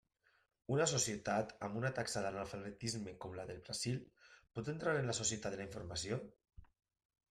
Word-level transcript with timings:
Una 0.75 0.87
societat 0.91 1.53
amb 1.67 1.77
una 1.83 1.91
taxa 1.99 2.25
d'analfabetisme 2.27 3.15
com 3.27 3.39
la 3.43 3.47
del 3.53 3.63
Brasil, 3.71 4.03
¿pot 4.59 4.77
entrar 4.77 5.01
en 5.05 5.11
la 5.15 5.21
societat 5.23 5.57
de 5.61 5.65
la 5.65 5.73
informació? 5.73 6.23